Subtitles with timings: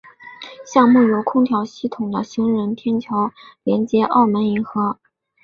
[0.65, 3.31] 项目有空调系统的行人天桥
[3.63, 4.97] 连接澳门银河。